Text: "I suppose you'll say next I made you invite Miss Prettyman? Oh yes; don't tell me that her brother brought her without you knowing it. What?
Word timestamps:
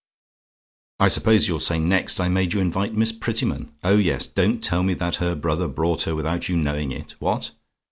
"I 0.99 1.09
suppose 1.09 1.47
you'll 1.47 1.59
say 1.59 1.77
next 1.77 2.19
I 2.19 2.27
made 2.27 2.53
you 2.53 2.59
invite 2.59 2.95
Miss 2.95 3.11
Prettyman? 3.11 3.71
Oh 3.83 3.97
yes; 3.97 4.25
don't 4.25 4.63
tell 4.63 4.81
me 4.81 4.95
that 4.95 5.17
her 5.17 5.35
brother 5.35 5.67
brought 5.67 6.05
her 6.05 6.15
without 6.15 6.49
you 6.49 6.57
knowing 6.57 6.89
it. 6.89 7.11
What? 7.21 7.51